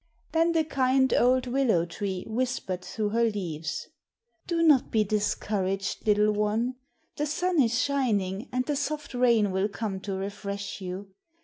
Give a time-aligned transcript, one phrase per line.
[0.31, 3.87] Then the kind old willow tree whispered through her leaves,
[4.47, 6.77] "Do not be discouraged, little one.
[7.17, 11.13] The sun is shining, and the soft rain will come to refresh you.